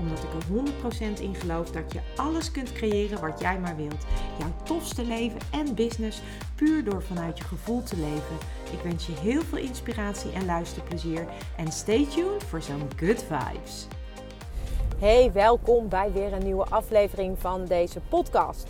[0.00, 4.06] Omdat ik er 100% in geloof dat je alles kunt creëren wat jij maar wilt.
[4.38, 6.20] Jouw tofste leven en business
[6.54, 8.36] puur door vanuit je gevoel te leven.
[8.72, 11.26] Ik wens je heel veel inspiratie en luisterplezier.
[11.56, 13.86] En stay tuned voor zo'n good vibes.
[14.98, 18.68] Hey, welkom bij weer een nieuwe aflevering van deze podcast.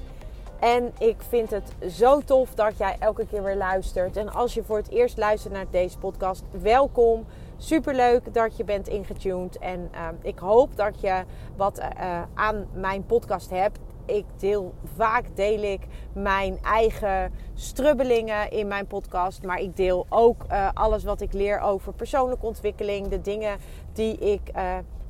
[0.61, 4.17] En ik vind het zo tof dat jij elke keer weer luistert.
[4.17, 7.27] En als je voor het eerst luistert naar deze podcast, welkom.
[7.57, 9.59] Superleuk dat je bent ingetuned.
[9.59, 11.25] En uh, ik hoop dat je
[11.57, 15.81] wat uh, aan mijn podcast hebt ik deel vaak deel ik
[16.13, 21.61] mijn eigen strubbelingen in mijn podcast, maar ik deel ook uh, alles wat ik leer
[21.61, 23.59] over persoonlijke ontwikkeling, de dingen
[23.93, 24.51] die ik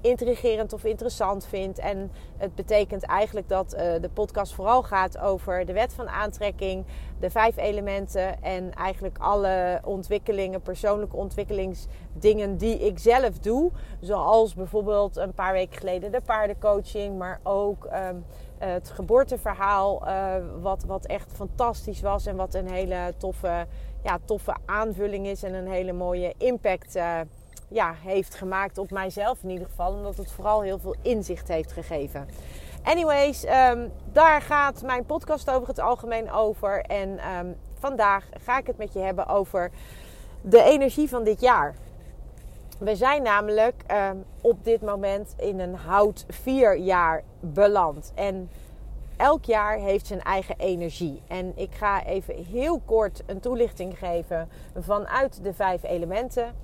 [0.00, 1.78] intrigerend of interessant vind.
[1.78, 6.84] En het betekent eigenlijk dat uh, de podcast vooral gaat over de wet van aantrekking,
[7.20, 13.70] de vijf elementen en eigenlijk alle ontwikkelingen, persoonlijke ontwikkelingsdingen die ik zelf doe.
[14.00, 18.24] Zoals bijvoorbeeld een paar weken geleden de paardencoaching, maar ook um,
[18.58, 23.66] het geboorteverhaal, uh, wat, wat echt fantastisch was en wat een hele toffe,
[24.02, 27.20] ja, toffe aanvulling is en een hele mooie impact uh,
[27.70, 29.92] ja, heeft gemaakt op mijzelf in ieder geval.
[29.92, 32.28] Omdat het vooral heel veel inzicht heeft gegeven.
[32.82, 36.80] Anyways, um, daar gaat mijn podcast over het algemeen over.
[36.80, 39.70] En um, vandaag ga ik het met je hebben over
[40.42, 41.74] de energie van dit jaar.
[42.78, 48.12] We zijn namelijk um, op dit moment in een hout 4 jaar beland.
[48.14, 48.50] En
[49.16, 51.22] elk jaar heeft zijn eigen energie.
[51.28, 54.48] En ik ga even heel kort een toelichting geven
[54.78, 56.54] vanuit de vijf elementen.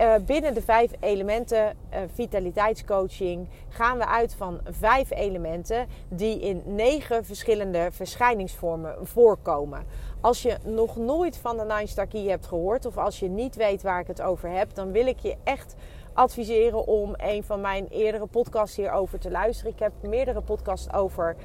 [0.00, 6.62] Uh, binnen de vijf elementen uh, vitaliteitscoaching gaan we uit van vijf elementen die in
[6.64, 9.84] negen verschillende verschijningsvormen voorkomen.
[10.20, 13.56] Als je nog nooit van de Nine Star Key hebt gehoord of als je niet
[13.56, 15.74] weet waar ik het over heb, dan wil ik je echt
[16.12, 19.72] adviseren om een van mijn eerdere podcasts hierover te luisteren.
[19.72, 21.36] Ik heb meerdere podcasts over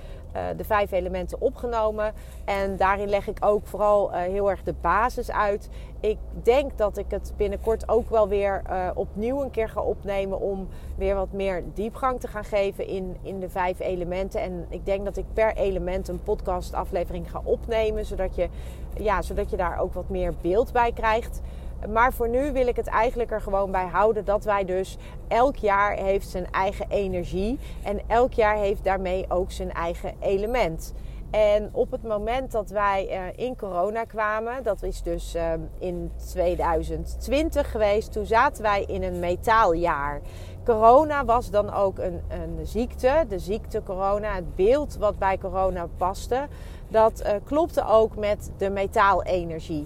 [0.57, 2.13] de vijf elementen opgenomen.
[2.45, 5.69] En daarin leg ik ook vooral uh, heel erg de basis uit.
[5.99, 10.39] Ik denk dat ik het binnenkort ook wel weer uh, opnieuw een keer ga opnemen.
[10.39, 14.41] Om weer wat meer diepgang te gaan geven in, in de vijf elementen.
[14.41, 18.05] En ik denk dat ik per element een podcastaflevering ga opnemen.
[18.05, 18.49] Zodat je,
[18.97, 21.41] ja, zodat je daar ook wat meer beeld bij krijgt.
[21.89, 24.97] Maar voor nu wil ik het eigenlijk er gewoon bij houden dat wij dus
[25.27, 30.93] elk jaar heeft zijn eigen energie en elk jaar heeft daarmee ook zijn eigen element.
[31.31, 36.11] En op het moment dat wij uh, in corona kwamen, dat is dus uh, in
[36.31, 40.21] 2020 geweest, toen zaten wij in een metaaljaar.
[40.65, 45.87] Corona was dan ook een, een ziekte, de ziekte corona, het beeld wat bij corona
[45.97, 46.47] paste,
[46.87, 49.85] dat uh, klopte ook met de metaalenergie.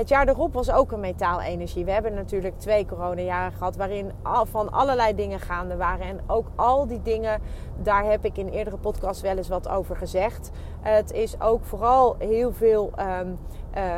[0.00, 1.84] Het jaar erop was ook een metaalenergie.
[1.84, 4.12] We hebben natuurlijk twee coronajaren gehad waarin
[4.42, 6.06] van allerlei dingen gaande waren.
[6.06, 7.40] En ook al die dingen,
[7.82, 10.50] daar heb ik in eerdere podcasts wel eens wat over gezegd.
[10.80, 13.38] Het is ook vooral heel veel um,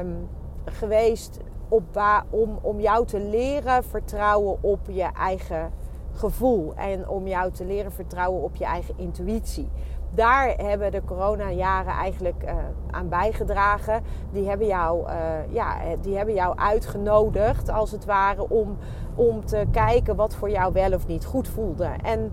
[0.00, 0.28] um,
[0.64, 1.84] geweest op
[2.30, 5.72] om, om jou te leren vertrouwen op je eigen
[6.12, 6.74] gevoel.
[6.74, 9.68] En om jou te leren vertrouwen op je eigen intuïtie
[10.14, 12.52] daar hebben de coronajaren eigenlijk uh,
[12.90, 14.02] aan bijgedragen.
[14.32, 15.14] Die hebben, jou, uh,
[15.48, 18.76] ja, die hebben jou uitgenodigd, als het ware, om,
[19.14, 21.90] om te kijken wat voor jou wel of niet goed voelde.
[22.02, 22.32] En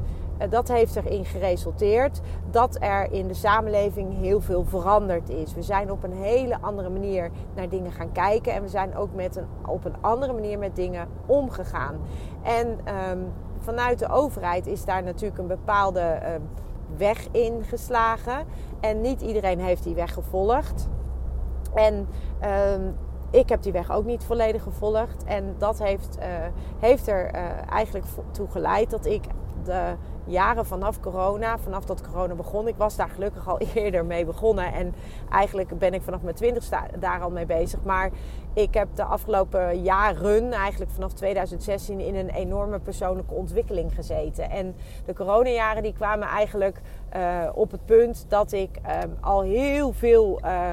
[0.50, 5.54] dat heeft erin geresulteerd dat er in de samenleving heel veel veranderd is.
[5.54, 8.54] We zijn op een hele andere manier naar dingen gaan kijken.
[8.54, 11.96] En we zijn ook met een, op een andere manier met dingen omgegaan.
[12.42, 16.20] En um, vanuit de overheid is daar natuurlijk een bepaalde
[16.98, 18.46] weg ingeslagen.
[18.80, 20.88] En niet iedereen heeft die weg gevolgd.
[21.74, 22.08] En
[22.74, 22.96] um,
[23.32, 25.24] ik heb die weg ook niet volledig gevolgd.
[25.24, 26.26] En dat heeft, uh,
[26.80, 29.24] heeft er uh, eigenlijk toe geleid dat ik
[29.66, 29.96] de
[30.26, 34.74] jaren vanaf corona, vanaf dat corona begon, ik was daar gelukkig al eerder mee begonnen.
[34.74, 34.94] En
[35.30, 37.80] eigenlijk ben ik vanaf mijn twintigste daar al mee bezig.
[37.84, 38.10] Maar
[38.54, 44.50] ik heb de afgelopen jaren, eigenlijk vanaf 2016, in een enorme persoonlijke ontwikkeling gezeten.
[44.50, 44.76] En
[45.06, 46.82] de coronajaren die kwamen eigenlijk
[47.16, 50.72] uh, op het punt dat ik uh, al heel veel uh,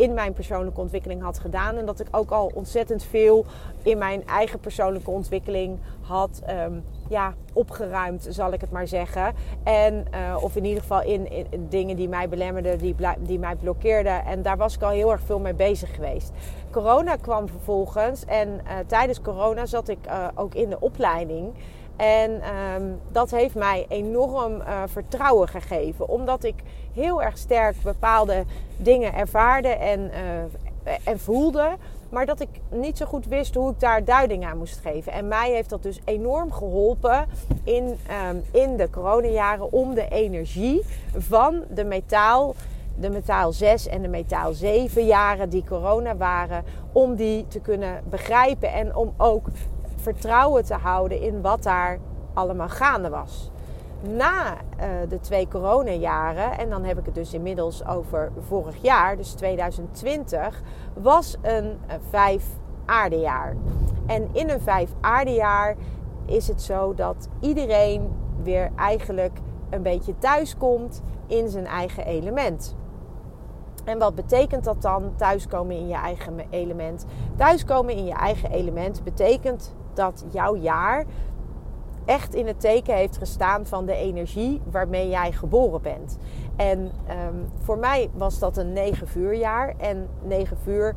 [0.00, 1.76] in mijn persoonlijke ontwikkeling had gedaan.
[1.76, 3.44] En dat ik ook al ontzettend veel
[3.82, 6.72] in mijn eigen persoonlijke ontwikkeling had ehm,
[7.08, 9.34] ja, opgeruimd, zal ik het maar zeggen.
[9.62, 13.56] En, uh, of in ieder geval in, in, dingen die mij belemmerden, die, die mij
[13.56, 14.24] blokkeerden.
[14.24, 16.32] En daar was ik al heel erg veel mee bezig geweest.
[16.70, 21.52] Corona kwam vervolgens en uh, tijdens corona zat ik uh, ook in de opleiding.
[21.96, 22.30] En
[22.74, 26.08] um, dat heeft mij enorm vertrouwen gegeven.
[26.08, 26.54] Omdat ik
[26.94, 28.44] heel erg sterk bepaalde
[28.76, 31.76] dingen ervaarde en, uh, en voelde.
[32.08, 35.12] Maar dat ik niet zo goed wist hoe ik daar duiding aan moest geven.
[35.12, 37.26] En mij heeft dat dus enorm geholpen
[37.64, 37.98] in,
[38.30, 40.84] um, in de coronajaren om de energie
[41.16, 42.54] van de metaal
[43.00, 48.02] de metaal 6 en de metaal 7 jaren die corona waren, om die te kunnen
[48.08, 49.46] begrijpen en om ook
[49.96, 51.98] vertrouwen te houden in wat daar
[52.34, 53.50] allemaal gaande was.
[54.02, 59.16] Na uh, de twee coronajaren, en dan heb ik het dus inmiddels over vorig jaar,
[59.16, 60.62] dus 2020,
[60.94, 61.78] was een
[62.10, 62.44] vijf
[62.86, 63.56] aardejaar.
[64.06, 65.76] En in een vijf aardejaar
[66.26, 68.12] is het zo dat iedereen
[68.42, 69.38] weer eigenlijk
[69.70, 72.76] een beetje thuis komt in zijn eigen element.
[73.84, 77.06] En wat betekent dat dan, thuiskomen in je eigen element?
[77.36, 81.04] Thuiskomen in je eigen element betekent dat jouw jaar
[82.04, 86.18] echt in het teken heeft gestaan van de energie waarmee jij geboren bent.
[86.56, 89.74] En um, voor mij was dat een 9 vuurjaar.
[89.78, 90.94] En 9 vuur,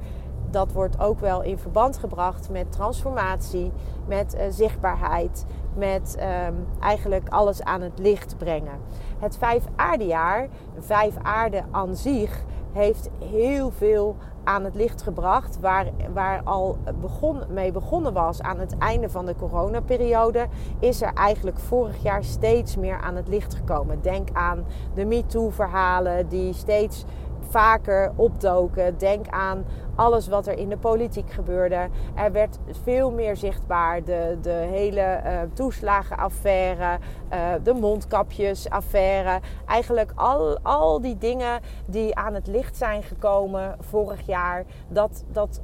[0.49, 3.71] dat wordt ook wel in verband gebracht met transformatie,
[4.07, 5.45] met uh, zichtbaarheid,
[5.75, 6.17] met
[6.47, 8.79] um, eigenlijk alles aan het licht brengen.
[9.19, 10.47] Het vijf aardejaar,
[10.79, 15.59] vijf aarde aan zich, heeft heel veel aan het licht gebracht.
[15.59, 20.47] Waar, waar al begon, mee begonnen was aan het einde van de coronaperiode,
[20.79, 24.01] is er eigenlijk vorig jaar steeds meer aan het licht gekomen.
[24.01, 27.05] Denk aan de MeToo-verhalen die steeds
[27.49, 28.97] vaker opdoken.
[28.97, 31.87] Denk aan alles wat er in de politiek gebeurde.
[32.15, 34.03] Er werd veel meer zichtbaar.
[34.03, 36.97] De, de hele uh, toeslagenaffaire,
[37.33, 39.39] uh, de mondkapjesaffaire.
[39.65, 44.63] Eigenlijk al, al die dingen die aan het licht zijn gekomen vorig jaar.
[44.87, 45.61] Dat, dat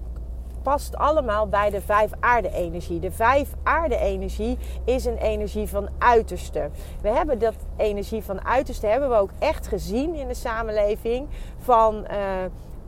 [0.64, 3.00] past allemaal bij de vijf aarde-energie.
[3.00, 6.70] De vijf aarde-energie is een energie van uiterste.
[7.02, 11.28] We hebben dat energie van uiterste hebben we ook echt gezien in de samenleving
[11.58, 11.96] van.
[11.96, 12.18] Uh,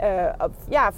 [0.02, 0.26] uh,
[0.68, 0.92] ja,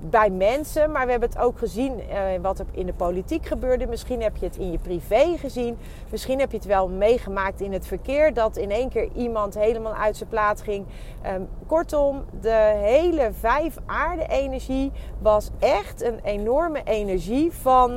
[0.00, 0.92] bij mensen.
[0.92, 3.86] Maar we hebben het ook gezien uh, wat er in de politiek gebeurde.
[3.86, 5.78] Misschien heb je het in je privé gezien.
[6.10, 8.34] Misschien heb je het wel meegemaakt in het verkeer.
[8.34, 10.86] Dat in één keer iemand helemaal uit zijn plaats ging.
[11.26, 17.90] Um, kortom, de hele vijf aarde energie was echt een enorme energie van,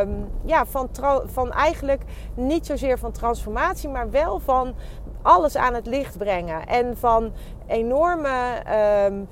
[0.00, 0.88] um, ja, van,
[1.24, 2.02] van eigenlijk
[2.34, 3.88] niet zozeer van transformatie.
[3.88, 4.74] Maar wel van
[5.22, 6.66] alles aan het licht brengen.
[6.66, 7.32] En van
[7.66, 8.62] enorme...
[9.10, 9.28] Um,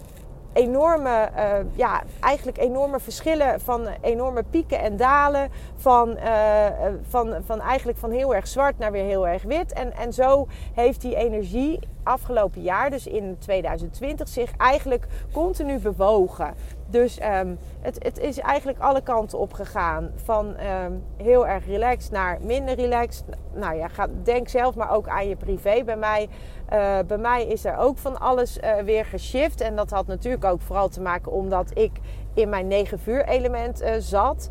[0.54, 5.50] enorme, uh, ja, eigenlijk enorme verschillen van enorme pieken en dalen.
[5.76, 6.66] Van, uh,
[7.08, 9.72] van, van eigenlijk van heel erg zwart naar weer heel erg wit.
[9.72, 16.54] En, en zo heeft die energie afgelopen jaar, dus in 2020, zich eigenlijk continu bewogen.
[16.86, 20.10] Dus um, het, het, is eigenlijk alle kanten op gegaan.
[20.14, 23.25] Van um, heel erg relaxed naar minder relaxed.
[23.54, 25.84] Nou ja, ga, denk zelf maar ook aan je privé.
[25.84, 26.28] Bij mij,
[26.72, 29.60] uh, bij mij is er ook van alles uh, weer geshift.
[29.60, 31.92] En dat had natuurlijk ook vooral te maken omdat ik
[32.34, 34.50] in mijn 9 vuur element uh, zat.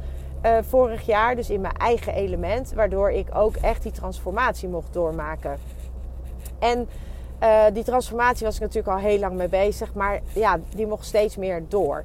[0.61, 2.73] vorig jaar, dus in mijn eigen element.
[2.73, 5.57] Waardoor ik ook echt die transformatie mocht doormaken.
[6.59, 6.87] En
[7.43, 9.93] uh, die transformatie was ik natuurlijk al heel lang mee bezig.
[9.93, 12.03] Maar ja, die mocht steeds meer door.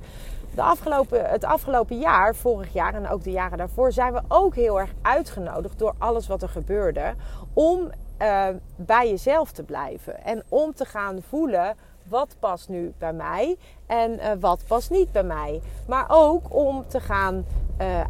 [0.54, 4.54] De afgelopen, het afgelopen jaar, vorig jaar en ook de jaren daarvoor, zijn we ook
[4.54, 7.14] heel erg uitgenodigd door alles wat er gebeurde.
[7.52, 7.90] Om
[8.22, 8.46] uh,
[8.76, 10.24] bij jezelf te blijven.
[10.24, 11.76] En om te gaan voelen
[12.08, 15.60] wat past nu bij mij en uh, wat past niet bij mij.
[15.86, 17.44] Maar ook om te gaan,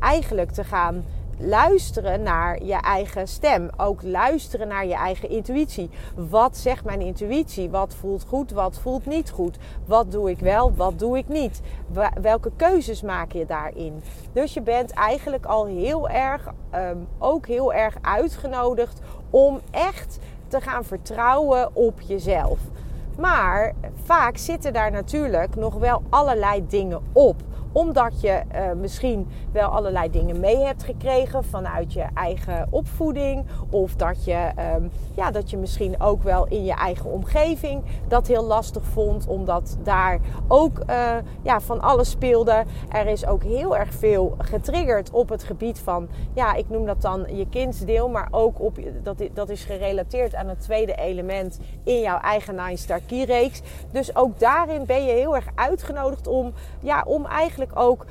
[0.01, 1.05] eigenlijk te gaan
[1.39, 3.71] luisteren naar je eigen stem.
[3.77, 5.91] Ook luisteren naar je eigen intuïtie.
[6.15, 7.71] Wat zegt mijn intuïtie?
[7.71, 8.51] Wat voelt goed?
[8.51, 9.59] Wat voelt niet goed?
[9.85, 10.75] Wat doe ik wel?
[10.75, 11.61] Wat doe ik niet?
[12.21, 14.03] Welke keuzes maak je daarin?
[14.33, 20.19] Dus je bent eigenlijk al heel erg, um, ook heel erg uitgenodigd om echt
[20.49, 22.59] te gaan vertrouwen op jezelf.
[23.19, 27.43] Maar vaak zitten daar natuurlijk nog wel allerlei dingen op
[27.73, 33.47] Omdat je uh, misschien wel allerlei dingen mee hebt gekregen vanuit je eigen opvoeding.
[33.71, 38.27] Of dat je, um, ja, dat je misschien ook wel in je eigen omgeving dat
[38.27, 39.27] heel lastig vond.
[39.27, 41.11] Omdat daar ook uh,
[41.43, 42.65] ja, van alles speelde.
[42.89, 47.03] Er is ook heel erg veel getriggerd op het gebied van, ja, ik noem dat
[47.03, 48.09] dan je kindsdeel.
[48.09, 52.77] Maar ook op, dat, dat is gerelateerd aan het tweede element in jouw eigen Nine
[52.77, 53.63] Star Key reeks.
[53.91, 57.27] Dus ook daarin ben je heel erg uitgenodigd om, ja, om
[57.75, 58.05] ook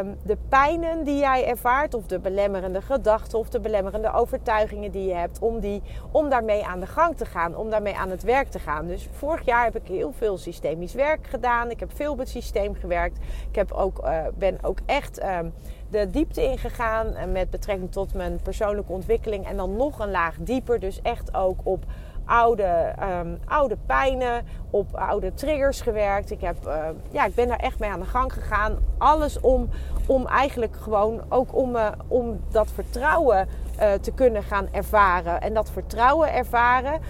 [0.00, 5.06] um, de pijnen die jij ervaart, of de belemmerende gedachten of de belemmerende overtuigingen die
[5.06, 8.22] je hebt, om, die, om daarmee aan de gang te gaan, om daarmee aan het
[8.22, 8.86] werk te gaan.
[8.86, 11.70] Dus vorig jaar heb ik heel veel systemisch werk gedaan.
[11.70, 13.18] Ik heb veel op het systeem gewerkt.
[13.48, 15.24] Ik heb ook, uh, ben ook echt.
[15.24, 15.52] Um,
[15.90, 19.46] de diepte ingegaan met betrekking tot mijn persoonlijke ontwikkeling.
[19.46, 20.80] En dan nog een laag dieper.
[20.80, 21.84] Dus echt ook op
[22.28, 26.30] oude, um, oude pijnen, op oude triggers gewerkt.
[26.30, 26.74] Ik, heb, uh,
[27.10, 28.78] ja, ik ben daar echt mee aan de gang gegaan.
[28.98, 29.68] Alles om,
[30.06, 33.48] om eigenlijk gewoon ook om, uh, om dat vertrouwen
[33.80, 35.40] uh, te kunnen gaan ervaren.
[35.40, 37.00] En dat vertrouwen ervaren,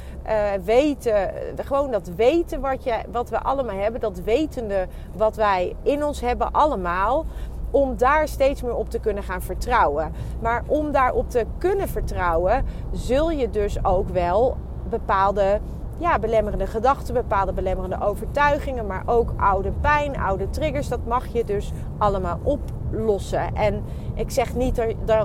[0.64, 6.04] weten, gewoon dat weten wat, je, wat we allemaal hebben, dat wetende wat wij in
[6.04, 7.26] ons hebben allemaal
[7.70, 10.12] om daar steeds meer op te kunnen gaan vertrouwen.
[10.40, 14.56] Maar om daarop te kunnen vertrouwen, zul je dus ook wel
[14.90, 15.60] bepaalde
[15.98, 20.88] ja, belemmerende gedachten, bepaalde belemmerende overtuigingen, maar ook oude pijn, oude triggers.
[20.88, 23.54] Dat mag je dus allemaal oplossen.
[23.54, 23.82] En
[24.14, 24.82] ik zeg niet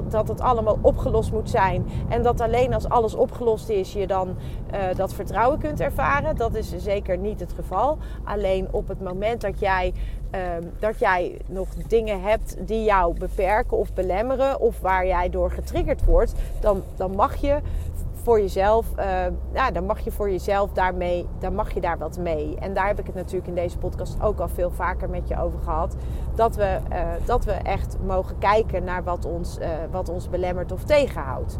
[0.09, 4.27] dat, het allemaal opgelost moet zijn en dat alleen als alles opgelost is je dan
[4.73, 6.35] uh, dat vertrouwen kunt ervaren.
[6.35, 7.97] Dat is zeker niet het geval.
[8.23, 9.93] Alleen op het moment dat jij,
[10.35, 10.41] uh,
[10.79, 16.05] dat jij nog dingen hebt die jou beperken of belemmeren of waar jij door getriggerd
[16.05, 17.59] wordt, dan, dan mag je
[18.23, 19.05] voor jezelf, uh,
[19.53, 22.55] ja, dan mag je voor jezelf daarmee, dan mag je daar wat mee.
[22.59, 25.39] En daar heb ik het natuurlijk in deze podcast ook al veel vaker met je
[25.39, 25.95] over gehad.
[26.35, 30.71] Dat we, uh, dat we echt mogen kijken naar wat ons, uh, wat ons belemmert
[30.71, 31.57] of tegenhoudt.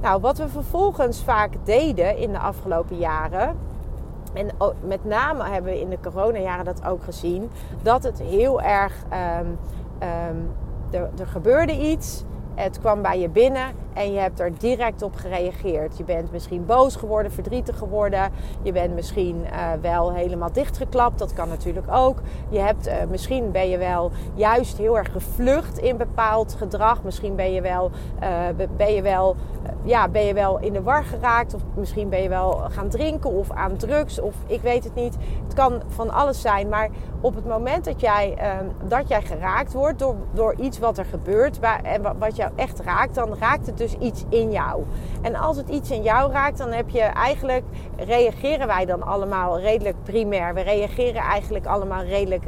[0.00, 3.56] Nou, wat we vervolgens vaak deden in de afgelopen jaren.
[4.32, 7.50] En met name hebben we in de coronajaren dat ook gezien.
[7.82, 8.94] Dat het heel erg.
[9.40, 9.58] Um,
[10.08, 10.50] um,
[10.90, 12.24] er, er gebeurde iets.
[12.54, 15.96] Het kwam bij je binnen en je hebt er direct op gereageerd.
[15.96, 18.30] Je bent misschien boos geworden, verdrietig geworden.
[18.62, 21.18] Je bent misschien uh, wel helemaal dichtgeklapt.
[21.18, 22.18] Dat kan natuurlijk ook.
[22.48, 27.02] Je hebt, uh, misschien ben je wel juist heel erg gevlucht in bepaald gedrag.
[27.02, 27.90] Misschien ben je wel,
[28.22, 29.36] uh, ben je wel,
[29.82, 31.54] ja, ben je wel in de war geraakt.
[31.54, 34.20] Of misschien ben je wel gaan drinken of aan drugs.
[34.20, 35.16] Of ik weet het niet.
[35.44, 36.68] Het kan van alles zijn.
[36.68, 36.88] Maar
[37.20, 38.38] op het moment dat jij,
[38.84, 41.58] dat jij geraakt wordt door, door iets wat er gebeurt.
[41.82, 44.84] En wat jou echt raakt, dan raakt het dus dus iets in jou.
[45.22, 47.64] En als het iets in jou raakt, dan heb je eigenlijk,
[47.96, 50.54] reageren wij dan allemaal redelijk primair.
[50.54, 52.44] We reageren eigenlijk allemaal redelijk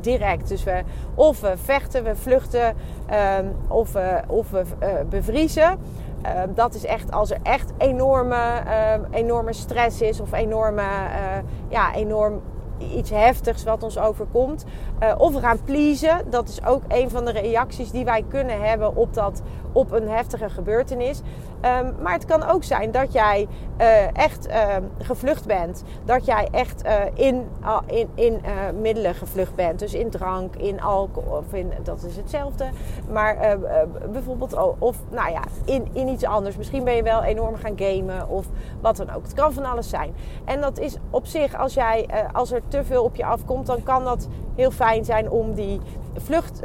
[0.00, 0.48] direct.
[0.48, 0.82] Dus we
[1.14, 2.76] of we vechten, we vluchten,
[3.38, 5.78] um, of we, of we uh, bevriezen.
[6.26, 11.38] Uh, dat is echt als er echt enorme, uh, enorme stress is of enorme, uh,
[11.68, 12.40] ja, enorm
[12.78, 14.64] iets heftigs wat ons overkomt.
[15.02, 16.30] Uh, of we gaan pleasen.
[16.30, 19.42] Dat is ook een van de reacties die wij kunnen hebben op, dat,
[19.74, 21.20] op een heftige gebeurtenis.
[21.20, 23.48] Um, maar het kan ook zijn dat jij
[23.80, 25.84] uh, echt uh, gevlucht bent.
[26.04, 27.48] Dat jij echt uh, in,
[27.86, 28.40] in, in
[28.80, 29.78] middelen gevlucht bent.
[29.78, 31.36] Dus in drank, in alcohol.
[31.36, 32.64] Of in, dat is hetzelfde.
[33.10, 33.58] Maar
[34.12, 36.56] bijvoorbeeld, of nou ja, in, in iets anders.
[36.56, 38.46] Misschien ben je wel enorm gaan gamen of
[38.80, 39.22] wat dan ook.
[39.22, 40.14] Het kan van alles zijn.
[40.44, 43.82] En dat is op zich, als, jij, als er te veel op je afkomt, dan
[43.82, 45.80] kan dat heel fijn zijn om die
[46.16, 46.62] vlucht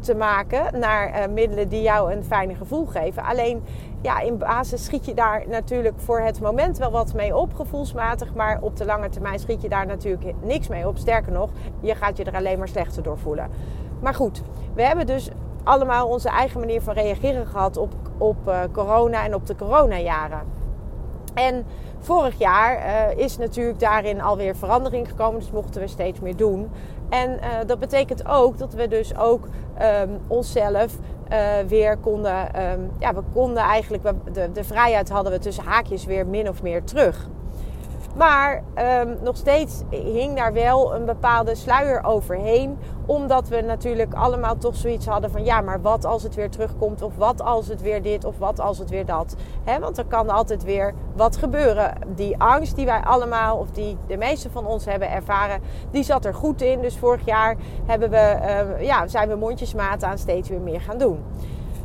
[0.00, 3.24] te maken naar middelen die jou een gevoel geven.
[3.24, 3.62] Alleen
[4.02, 8.34] ja, in basis schiet je daar natuurlijk voor het moment wel wat mee op, gevoelsmatig.
[8.34, 10.98] Maar op de lange termijn schiet je daar natuurlijk niks mee op.
[10.98, 13.50] Sterker nog, je gaat je er alleen maar slechter door voelen.
[14.00, 14.42] Maar goed,
[14.74, 15.30] we hebben dus
[15.64, 20.42] allemaal onze eigen manier van reageren gehad op, op uh, corona en op de coronajaren.
[21.34, 21.66] En
[21.98, 26.70] vorig jaar uh, is natuurlijk daarin alweer verandering gekomen, dus mochten we steeds meer doen.
[27.10, 29.48] En uh, dat betekent ook dat we dus ook
[29.82, 30.96] um, onszelf
[31.32, 31.38] uh,
[31.68, 34.02] weer konden, um, ja, we konden eigenlijk,
[34.32, 37.28] de, de vrijheid hadden we tussen haakjes weer min of meer terug.
[38.16, 38.62] Maar
[39.02, 42.78] um, nog steeds hing daar wel een bepaalde sluier overheen.
[43.06, 47.02] Omdat we natuurlijk allemaal toch zoiets hadden van ja, maar wat als het weer terugkomt?
[47.02, 48.24] Of wat als het weer dit?
[48.24, 49.36] Of wat als het weer dat?
[49.80, 51.94] Want er kan altijd weer wat gebeuren.
[52.14, 56.24] Die angst die wij allemaal, of die de meeste van ons hebben ervaren, die zat
[56.24, 56.80] er goed in.
[56.80, 58.38] Dus vorig jaar hebben we,
[58.76, 61.24] uh, ja, zijn we mondjesmaat aan steeds weer meer gaan doen.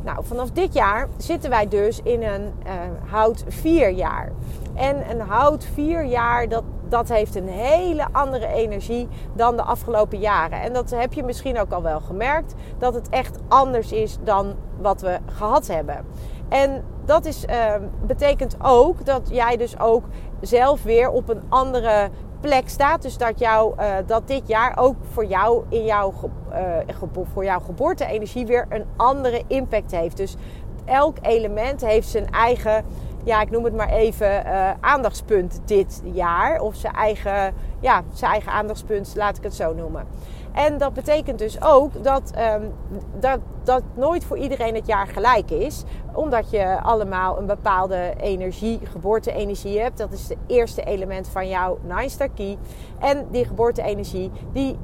[0.04, 2.72] Nou, vanaf dit jaar zitten wij dus in een uh,
[3.10, 4.32] hout vier jaar.
[4.76, 10.18] En een hout vier jaar, dat, dat heeft een hele andere energie dan de afgelopen
[10.18, 10.60] jaren.
[10.60, 14.54] En dat heb je misschien ook al wel gemerkt, dat het echt anders is dan
[14.80, 16.04] wat we gehad hebben.
[16.48, 17.74] En dat is, uh,
[18.06, 20.04] betekent ook dat jij dus ook
[20.40, 23.02] zelf weer op een andere plek staat.
[23.02, 26.12] Dus dat, jou, uh, dat dit jaar ook voor jou in jouw,
[26.52, 30.16] uh, voor jouw geboorte-energie weer een andere impact heeft.
[30.16, 30.36] Dus
[30.84, 32.84] elk element heeft zijn eigen,
[33.26, 36.60] ja, ik noem het maar even, uh, aandachtspunt dit jaar.
[36.60, 40.06] Of zijn eigen, ja, zijn eigen aandachtspunt, laat ik het zo noemen.
[40.52, 42.72] En dat betekent dus ook dat, um,
[43.20, 45.84] dat, dat nooit voor iedereen het jaar gelijk is.
[46.12, 49.98] Omdat je allemaal een bepaalde energie, geboorte-energie hebt.
[49.98, 52.58] Dat is het eerste element van jouw Nine Star Key.
[52.98, 54.78] En die geboorte-energie, die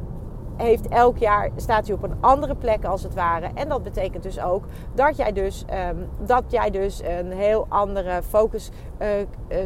[0.57, 3.51] heeft elk jaar staat hij op een andere plek als het ware.
[3.55, 8.23] En dat betekent dus ook dat jij dus, um, dat jij dus een heel andere
[8.23, 8.71] focus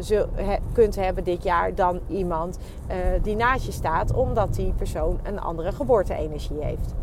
[0.01, 2.59] zul, he, kunt hebben dit jaar dan iemand
[2.91, 6.95] uh, die naast je staat, omdat die persoon een andere geboorte-energie heeft.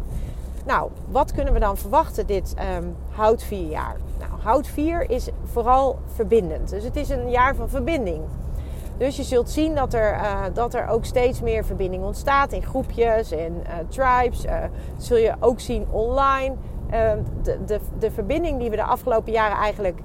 [0.65, 3.95] Nou, wat kunnen we dan verwachten dit um, hout 4 jaar?
[4.19, 6.69] Nou, hout 4 is vooral verbindend.
[6.69, 8.21] Dus het is een jaar van verbinding.
[9.03, 12.63] Dus je zult zien dat er, uh, dat er ook steeds meer verbinding ontstaat in
[12.63, 14.41] groepjes en uh, tribes.
[14.41, 16.55] Dat zul je ook zien online.
[16.89, 19.99] Ehm, de, de, de verbinding die we de afgelopen jaren eigenlijk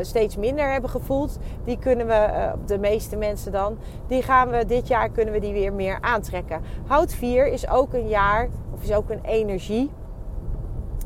[0.00, 4.88] steeds minder hebben gevoeld, die kunnen we, de meeste mensen dan, die gaan we dit
[4.88, 6.60] jaar kunnen we die weer meer aantrekken.
[6.86, 9.90] Hout 4 is ook een jaar, of is ook een energie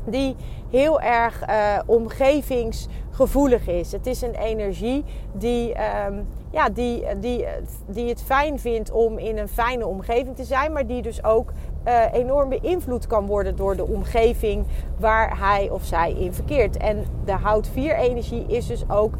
[0.05, 0.35] die
[0.69, 1.43] heel erg
[1.85, 3.91] omgevingsgevoelig is.
[3.91, 5.75] Het is een energie die.
[6.07, 7.45] Um, ja, die, die,
[7.87, 11.51] die het fijn vindt om in een fijne omgeving te zijn, maar die dus ook
[11.87, 14.65] uh, enorm beïnvloed kan worden door de omgeving
[14.97, 16.77] waar hij of zij in verkeert.
[16.77, 19.13] En de hout 4 energie is dus ook,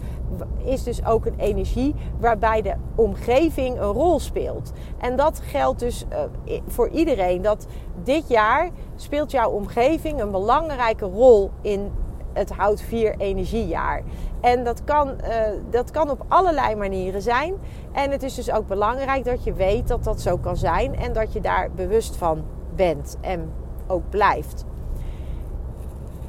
[0.64, 4.72] is dus ook een energie waarbij de omgeving een rol speelt.
[4.98, 6.06] En dat geldt dus
[6.46, 7.42] uh, voor iedereen.
[7.42, 7.68] Dat
[8.04, 11.92] dit jaar speelt jouw omgeving een belangrijke rol in
[12.38, 14.02] het hout 4 energiejaar.
[14.42, 15.36] En dat kan, uh,
[15.70, 17.54] dat kan op allerlei manieren zijn.
[17.92, 21.14] En het is dus ook belangrijk dat je weet dat dat zo kan zijn en
[21.14, 22.44] dat je daar bewust van
[22.76, 23.52] bent en
[23.88, 24.66] ook blijft.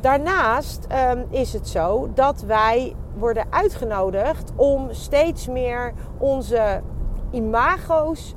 [0.00, 6.80] Daarnaast um, is het zo dat wij worden uitgenodigd om steeds meer onze
[7.30, 8.34] imago's,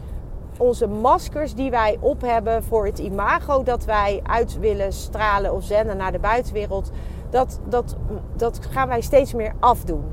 [0.58, 5.64] onze maskers die wij op hebben voor het imago dat wij uit willen stralen of
[5.64, 6.92] zenden naar de buitenwereld,
[7.32, 7.96] dat, dat,
[8.36, 10.04] dat gaan wij steeds meer afdoen.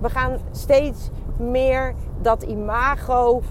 [0.00, 3.42] We gaan steeds meer dat imago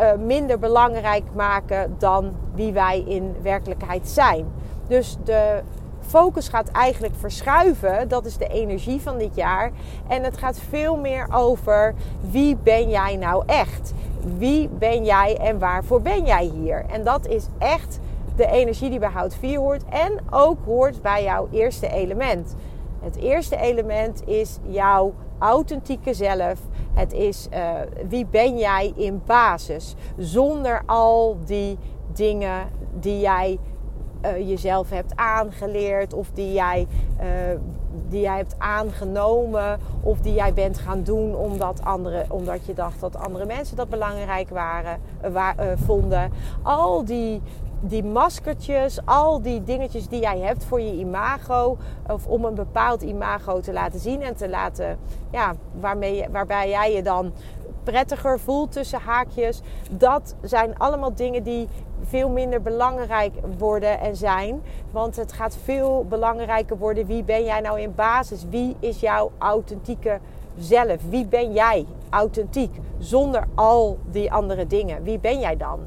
[0.00, 4.46] uh, minder belangrijk maken dan wie wij in werkelijkheid zijn.
[4.86, 5.62] Dus de
[6.00, 8.08] focus gaat eigenlijk verschuiven.
[8.08, 9.70] Dat is de energie van dit jaar.
[10.08, 11.94] En het gaat veel meer over
[12.30, 13.92] wie ben jij nou echt?
[14.36, 16.84] Wie ben jij en waarvoor ben jij hier?
[16.90, 17.98] En dat is echt
[18.36, 19.84] de energie die bij Hout 4 hoort.
[19.84, 22.54] En ook hoort bij jouw eerste element.
[23.02, 26.60] Het eerste element is jouw authentieke zelf.
[26.94, 27.70] Het is uh,
[28.08, 29.94] wie ben jij in basis.
[30.16, 31.78] Zonder al die
[32.12, 32.68] dingen
[33.00, 33.58] die jij
[34.24, 36.86] uh, jezelf hebt aangeleerd of die jij,
[37.20, 37.26] uh,
[38.08, 43.00] die jij hebt aangenomen of die jij bent gaan doen omdat, andere, omdat je dacht
[43.00, 46.32] dat andere mensen dat belangrijk waren, uh, vonden.
[46.62, 47.42] Al die
[47.82, 51.76] die maskertjes, al die dingetjes die jij hebt voor je imago.
[52.08, 54.98] Of om een bepaald imago te laten zien en te laten,
[55.30, 57.32] ja, waarmee, waarbij jij je dan
[57.82, 59.60] prettiger voelt tussen haakjes.
[59.90, 61.68] Dat zijn allemaal dingen die
[62.02, 64.62] veel minder belangrijk worden en zijn.
[64.90, 67.06] Want het gaat veel belangrijker worden.
[67.06, 68.44] Wie ben jij nou in basis?
[68.50, 70.18] Wie is jouw authentieke
[70.58, 70.96] zelf?
[71.08, 72.80] Wie ben jij authentiek?
[72.98, 75.02] Zonder al die andere dingen.
[75.02, 75.80] Wie ben jij dan?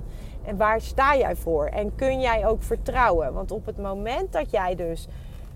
[0.46, 1.66] En waar sta jij voor?
[1.66, 3.34] En kun jij ook vertrouwen?
[3.34, 5.08] Want op het moment dat jij dus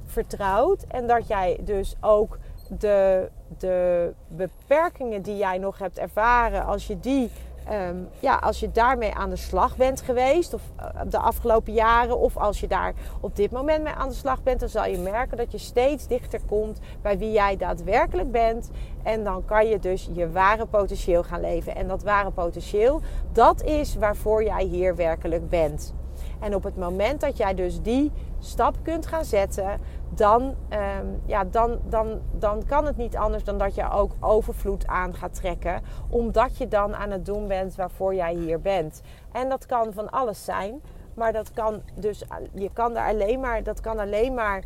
[0.06, 2.38] vertrouwt en dat jij dus ook
[2.80, 7.32] de, de beperkingen die jij nog hebt ervaren, als je die
[7.72, 12.20] um, ja, als je daarmee aan de slag bent geweest, of uh, de afgelopen jaren,
[12.20, 14.98] of als je daar op dit moment mee aan de slag bent, dan zal je
[14.98, 18.70] merken dat je steeds dichter komt bij wie jij daadwerkelijk bent.
[19.04, 21.76] En dan kan je dus je ware potentieel gaan leven.
[21.76, 23.02] En dat ware potentieel,
[23.32, 25.94] dat is waarvoor jij hier werkelijk bent.
[26.40, 29.80] En op het moment dat jij dus die stap kunt gaan zetten,
[30.20, 34.88] dan, um, ja, dan, dan, dan kan het niet anders dan dat je ook overvloed
[34.88, 35.82] aan gaat trekken.
[36.10, 39.02] Omdat je dan aan het doen bent waarvoor jij hier bent.
[39.32, 40.82] En dat kan van alles zijn.
[41.14, 44.64] Maar dat kan dus, je kan daar alleen maar, dat kan alleen maar,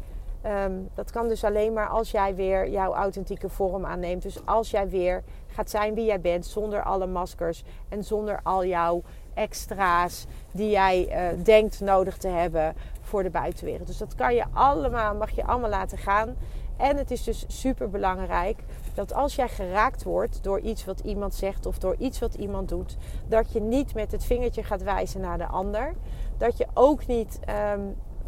[0.65, 4.21] um, dat kan dus alleen maar als jij weer jouw authentieke vorm aanneemt.
[4.21, 8.65] Dus als jij weer gaat zijn wie jij bent, zonder alle maskers en zonder al
[8.65, 9.01] jouw
[9.33, 13.87] extra's die jij uh, denkt nodig te hebben voor de buitenwereld.
[13.87, 16.35] Dus dat kan je allemaal, mag je allemaal laten gaan.
[16.77, 21.35] En het is dus super belangrijk dat als jij geraakt wordt door iets wat iemand
[21.35, 25.21] zegt of door iets wat iemand doet, dat je niet met het vingertje gaat wijzen
[25.21, 25.93] naar de ander.
[26.37, 27.81] Dat je ook niet, ehm,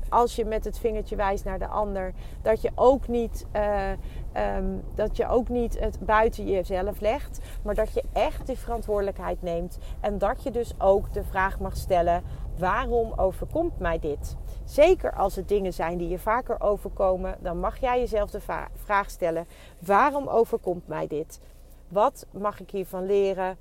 [0.09, 3.91] als je met het vingertje wijst naar de ander, dat je ook niet, uh,
[4.37, 9.41] um, dat je ook niet het buiten jezelf legt, maar dat je echt die verantwoordelijkheid
[9.41, 12.23] neemt en dat je dus ook de vraag mag stellen:
[12.57, 14.35] waarom overkomt mij dit?
[14.63, 18.41] Zeker als het dingen zijn die je vaker overkomen, dan mag jij jezelf de
[18.73, 19.45] vraag stellen:
[19.79, 21.39] waarom overkomt mij dit?
[21.87, 23.57] Wat mag ik hiervan leren?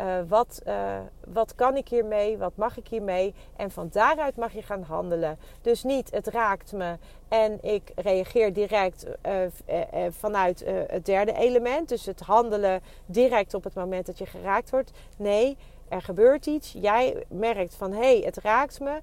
[0.00, 2.38] Uh, wat, uh, wat kan ik hiermee?
[2.38, 3.34] Wat mag ik hiermee?
[3.56, 5.38] En van daaruit mag je gaan handelen.
[5.62, 6.96] Dus niet het raakt me
[7.28, 11.88] en ik reageer direct uh, vanuit het derde element.
[11.88, 14.90] Dus het handelen direct op het moment dat je geraakt wordt.
[15.16, 15.56] Nee,
[15.88, 16.72] er gebeurt iets.
[16.72, 19.00] Jij merkt van hé, hey, het raakt me.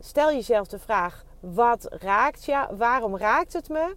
[0.00, 2.66] Stel jezelf de vraag: wat raakt je?
[2.76, 3.94] Waarom raakt het me?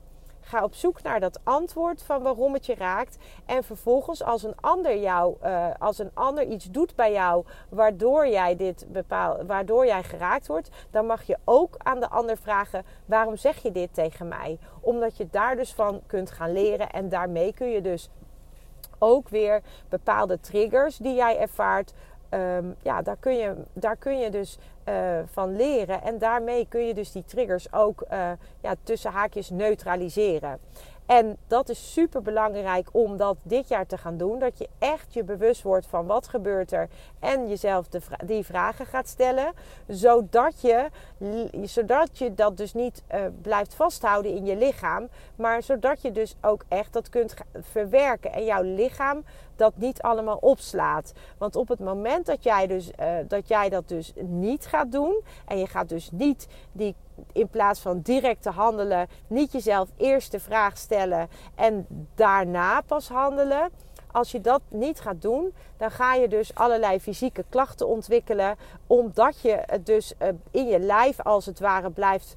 [0.49, 3.17] Ga op zoek naar dat antwoord van waarom het je raakt.
[3.45, 8.27] En vervolgens, als een ander jou, uh, als een ander iets doet bij jou, waardoor
[8.27, 12.85] jij dit bepaal, waardoor jij geraakt wordt, dan mag je ook aan de ander vragen:
[13.05, 14.59] waarom zeg je dit tegen mij?
[14.79, 18.09] Omdat je daar dus van kunt gaan leren en daarmee kun je dus
[18.99, 21.93] ook weer bepaalde triggers die jij ervaart.
[22.33, 24.57] Um, ja, daar kun je, daar kun je dus
[24.89, 26.01] uh, van leren.
[26.01, 30.59] En daarmee kun je dus die triggers ook uh, ja, tussen haakjes neutraliseren.
[31.09, 34.39] En dat is super belangrijk om dat dit jaar te gaan doen.
[34.39, 36.89] Dat je echt je bewust wordt van wat gebeurt er.
[37.19, 39.51] En jezelf de die vragen gaat stellen.
[39.87, 40.89] Zodat je,
[41.63, 45.07] zodat je dat dus niet uh, blijft vasthouden in je lichaam.
[45.35, 48.31] Maar zodat je dus ook echt dat kunt verwerken.
[48.31, 49.23] En jouw lichaam
[49.59, 51.11] dat niet allemaal opslaat.
[51.37, 55.21] Want op het moment dat jij, dus, uh, dat, jij dat dus niet gaat doen.
[55.45, 56.95] En je gaat dus niet die
[57.31, 63.07] in plaats van direct te handelen, niet jezelf eerst de vraag stellen en daarna pas
[63.07, 63.69] handelen.
[64.11, 68.55] Als je dat niet gaat doen, dan ga je dus allerlei fysieke klachten ontwikkelen,
[68.87, 72.35] omdat je het dus eh, in je lijf als het ware blijft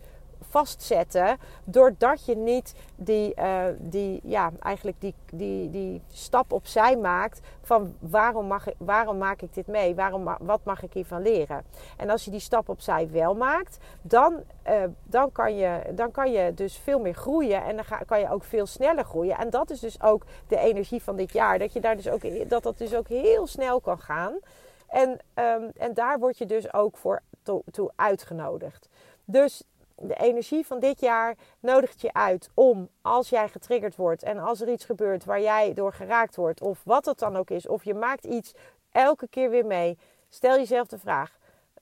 [0.49, 1.39] vastzetten.
[1.65, 7.95] Doordat je niet die, uh, die, ja, eigenlijk die, die, die stap opzij maakt van
[7.99, 9.95] waarom, mag ik, waarom maak ik dit mee?
[9.95, 11.65] Waarom, wat mag ik hiervan leren?
[11.97, 16.33] En als je die stap opzij wel maakt, dan, uh, dan, kan, je, dan kan
[16.33, 17.65] je dus veel meer groeien.
[17.65, 19.39] En dan ga, kan je ook veel sneller groeien.
[19.39, 21.59] En dat is dus ook de energie van dit jaar.
[21.59, 24.39] Dat je daar dus ook, dat dat dus ook heel snel kan gaan.
[24.89, 27.23] En, um, en daar word je dus ook voor
[27.71, 28.89] toe uitgenodigd.
[29.25, 29.63] Dus
[29.97, 34.61] de energie van dit jaar nodigt je uit om als jij getriggerd wordt en als
[34.61, 37.85] er iets gebeurt waar jij door geraakt wordt, of wat het dan ook is, of
[37.85, 38.55] je maakt iets
[38.91, 41.39] elke keer weer mee, stel jezelf de vraag: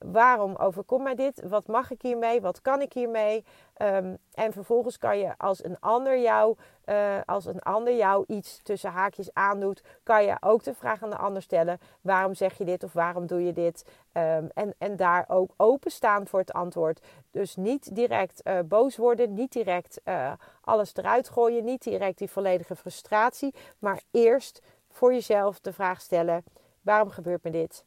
[0.07, 1.43] waarom overkomt mij dit?
[1.49, 2.41] Wat mag ik hiermee?
[2.41, 3.45] Wat kan ik hiermee?
[3.83, 8.61] Um, en vervolgens kan je als een ander jou, uh, als een ander jou iets
[8.63, 12.65] tussen haakjes aandoet, kan je ook de vraag aan de ander stellen: waarom zeg je
[12.65, 13.85] dit of waarom doe je dit?
[14.13, 17.01] Um, en, en daar ook openstaan voor het antwoord.
[17.31, 22.31] Dus niet direct uh, boos worden, niet direct uh, alles eruit gooien, niet direct die
[22.31, 26.45] volledige frustratie, maar eerst voor jezelf de vraag stellen:
[26.81, 27.85] waarom gebeurt me dit?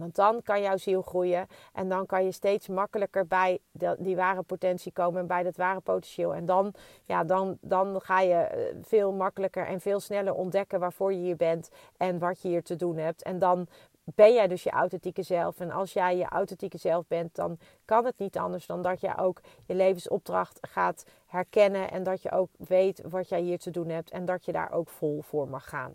[0.00, 3.58] Want dan kan jouw ziel groeien en dan kan je steeds makkelijker bij
[3.98, 6.34] die ware potentie komen en bij dat ware potentieel.
[6.34, 11.12] En dan, ja, dan, dan ga je eh, veel makkelijker en veel sneller ontdekken waarvoor
[11.12, 13.22] je hier bent en wat je hier te doen hebt.
[13.22, 13.66] En dan
[14.14, 15.60] ben jij dus je authentieke zelf.
[15.60, 19.18] En als jij je authentieke zelf bent, dan kan het niet anders dan dat je
[19.18, 21.90] ook je levensopdracht gaat herkennen.
[21.90, 24.10] En dat je ook weet wat jij hier te doen hebt.
[24.10, 25.94] En dat je daar ook vol voor mag gaan.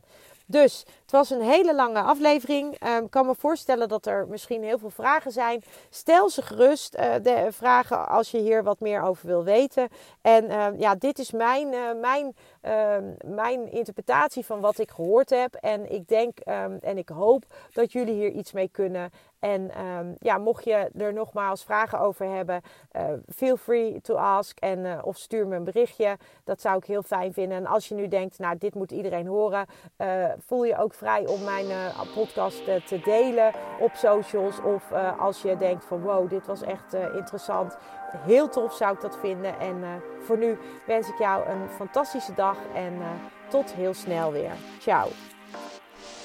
[0.52, 2.76] Dus het was een hele lange aflevering.
[2.80, 5.64] Ehm, ik kan me voorstellen dat er misschien heel veel vragen zijn.
[5.90, 9.88] Stel ze gerust, uh, de vragen, als je hier wat meer over wil weten.
[10.22, 15.30] En ehm, ja, dit is mijn, uh, mijn, uh, mijn interpretatie van wat ik gehoord
[15.30, 15.56] heb.
[15.56, 19.12] En ik denk en ik hoop dat jullie hier iets mee kunnen.
[19.42, 22.62] En um, ja, mocht je er nogmaals vragen over hebben,
[22.96, 23.04] uh,
[23.36, 24.60] feel free to ask.
[24.60, 26.18] En, uh, of stuur me een berichtje.
[26.44, 27.58] Dat zou ik heel fijn vinden.
[27.58, 29.66] En als je nu denkt, nou, dit moet iedereen horen,
[29.98, 31.66] uh, voel je ook vrij om mijn
[32.16, 34.62] podcast te delen op socials.
[34.62, 37.78] Of als je denkt van wow, dit was echt interessant.
[38.18, 39.60] Heel tof zou ik dat vinden.
[39.60, 39.84] En
[40.20, 42.94] voor nu wens ik jou een fantastische dag en
[43.50, 44.52] tot heel snel weer.
[44.80, 45.08] Ciao.